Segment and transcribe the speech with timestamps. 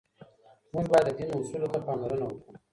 [0.73, 2.49] موږ باید د دین اصولو ته پاملرنه وکړو.